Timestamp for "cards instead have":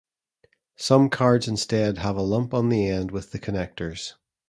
1.11-2.15